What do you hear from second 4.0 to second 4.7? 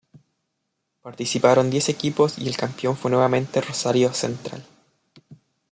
Central.